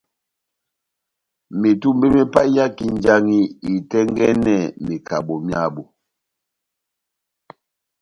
Metumbe 1.59 2.07
me 2.15 2.23
paiyaki 2.33 2.85
njaŋhi 2.95 3.39
itɛ́ngɛ́nɛ 3.73 4.55
mekado 4.85 5.35
myábu. 5.45 5.83